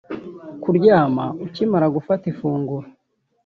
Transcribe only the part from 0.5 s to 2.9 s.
Kuryama ukimara gufata ifunguro